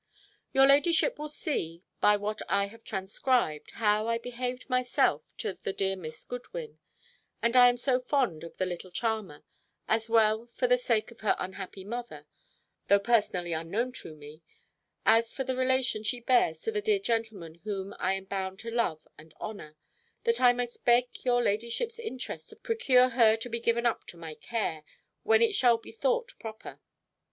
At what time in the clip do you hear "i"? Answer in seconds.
2.49-2.65, 4.07-4.17, 7.55-7.69, 17.99-18.13, 20.41-20.51